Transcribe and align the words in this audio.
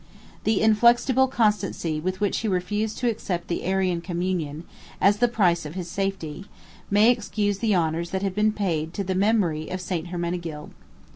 The 0.45 0.61
inflexible 0.63 1.27
constancy 1.27 1.99
with 1.99 2.19
which 2.19 2.39
he 2.39 2.47
refused 2.47 2.97
to 2.97 3.07
accept 3.07 3.47
the 3.49 3.63
Arian 3.65 4.01
communion, 4.01 4.63
as 4.99 5.17
the 5.17 5.27
price 5.27 5.63
of 5.63 5.75
his 5.75 5.91
safety, 5.91 6.45
may 6.89 7.11
excuse 7.11 7.59
the 7.59 7.75
honors 7.75 8.09
that 8.09 8.23
have 8.23 8.33
been 8.33 8.51
paid 8.51 8.95
to 8.95 9.03
the 9.03 9.13
memory 9.13 9.69
of 9.69 9.79
St. 9.79 10.07
Hermenegild. 10.07 10.71